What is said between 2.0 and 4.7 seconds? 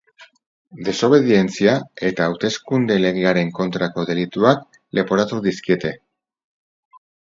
eta hauteskunde legearen kontrako delituak